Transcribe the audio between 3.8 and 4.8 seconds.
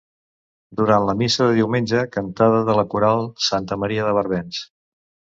Maria de Barbens.